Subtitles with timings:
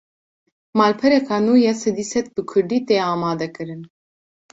[0.77, 3.83] Malpereke nû ya sedî sed bi Kurdî, tê amadekirin